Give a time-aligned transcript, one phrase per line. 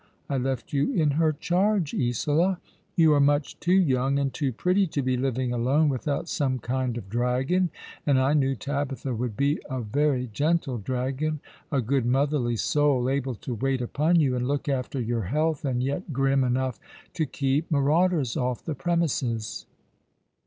[0.31, 2.59] I left you in her charge, Isola.
[2.95, 6.97] You are much too young and too pretty to be living alone v;ithout some kind
[6.97, 7.69] of dragon—
[8.03, 11.39] and I knew Tabitha would be a very gentle dragon—
[11.71, 15.83] a good motherly soul, able to wait upon you and look after your health, and
[15.83, 16.79] yet grim enough
[17.13, 19.67] to keep marauders off the premises.